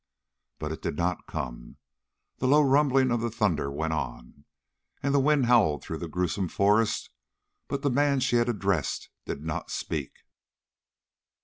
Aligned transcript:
But 0.57 0.71
it 0.71 0.81
did 0.81 0.95
not 0.97 1.27
come. 1.27 1.77
The 2.39 2.47
low 2.47 2.63
rumbling 2.63 3.11
of 3.11 3.21
the 3.21 3.29
thunder 3.29 3.69
went 3.69 3.93
on, 3.93 4.45
and 5.03 5.13
the 5.13 5.19
wind 5.19 5.45
howled 5.45 5.83
through 5.83 5.99
the 5.99 6.07
gruesome 6.07 6.47
forest, 6.47 7.11
but 7.67 7.83
the 7.83 7.91
man 7.91 8.19
she 8.19 8.37
had 8.37 8.49
addressed 8.49 9.11
did 9.25 9.43
not 9.43 9.69
speak. 9.69 10.23